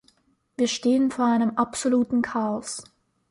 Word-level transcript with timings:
Wir 0.57 0.67
stehen 0.67 1.11
vor 1.11 1.25
einem 1.25 1.57
absoluten 1.57 2.23
Chaos. 2.23 2.81